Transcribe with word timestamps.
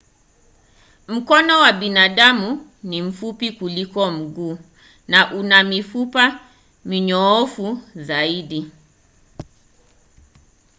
mkono 1.07 1.59
wa 1.59 1.71
binadamu 1.73 2.69
ni 2.83 3.01
mfupi 3.01 3.51
kuliko 3.51 4.11
mguu 4.11 4.57
na 5.07 5.33
una 5.33 5.63
mifupa 5.63 6.25
minyoofu 6.85 7.81
zaidi. 7.95 8.71